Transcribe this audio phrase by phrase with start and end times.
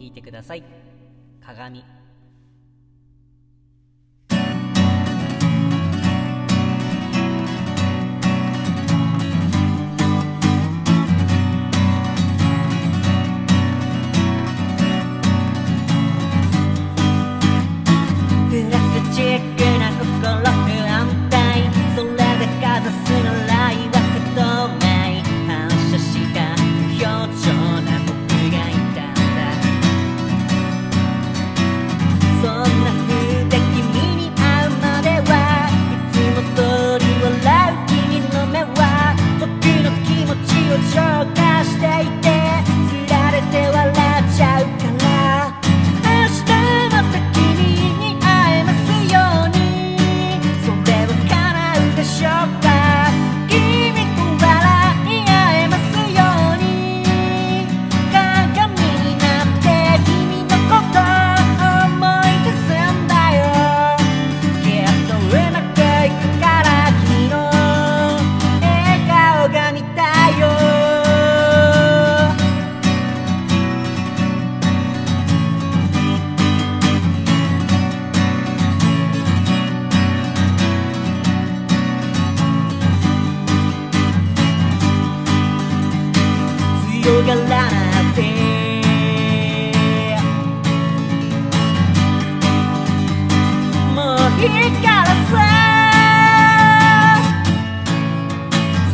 [0.00, 0.64] 聞いてください。
[1.44, 1.99] 鏡。
[87.22, 87.70] がらな
[88.12, 88.22] くて。
[93.94, 95.32] もういいからさ。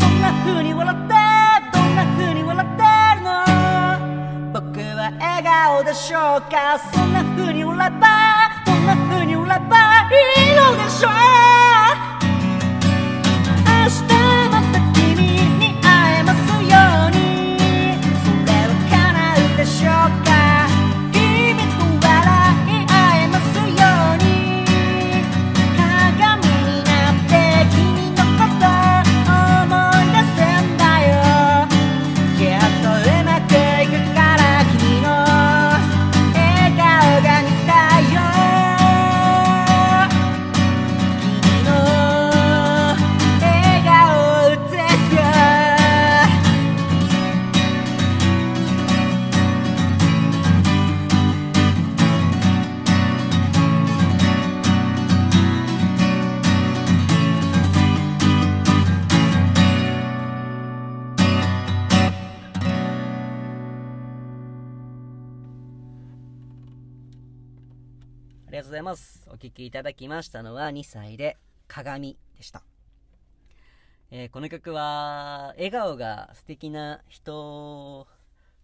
[0.00, 1.14] そんな風に笑って
[1.72, 2.82] どんな風に笑って
[3.16, 3.28] るの？
[4.52, 6.78] 僕は笑顔でしょうか？
[6.92, 8.06] そんな風に笑えば
[8.66, 9.76] どんな風に笑えば
[10.10, 10.35] いい？
[68.46, 69.26] ありがとうございます。
[69.26, 71.36] お聴きいただきましたのは2歳で
[71.66, 72.62] 鏡でした。
[74.12, 78.06] えーこの曲は、笑顔が素敵な人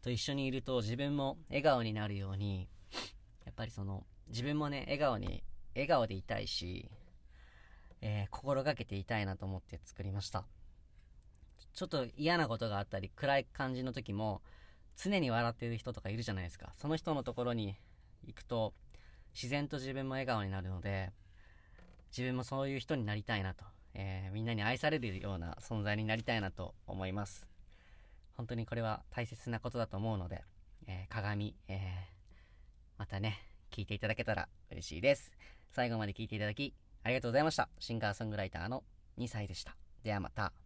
[0.00, 2.68] と一緒にいると自分も笑顔になるように、
[3.44, 5.42] やっぱりその、自分もね、笑顔に、
[5.74, 6.88] 笑顔でいたいし、
[8.02, 10.44] えー心がけていたいなと思って作りました。
[11.74, 14.42] ちょっと嫌なことがあったり、暗い感じの時も、
[14.96, 16.72] 常に笑ってる人とかいるじゃないですか。
[16.76, 17.74] その人のところに
[18.24, 18.74] 行くと、
[19.34, 21.12] 自然と自分も笑顔になるので、
[22.10, 27.48] 自分もそういう人になりたいなと、えーみんなに愛されるような存在になりたいなと思います。
[28.36, 30.44] 本当にこれは大切なことだと思うので、
[30.86, 31.78] えー鏡、えー
[32.98, 33.38] またね、
[33.70, 35.32] 聞いていただけたら嬉しいです。
[35.70, 37.68] 最後まで聞いていただき、ありがとうございました。
[37.78, 38.84] シンガーソングライターの
[39.18, 39.76] 2歳でした。
[40.04, 40.61] ではまた。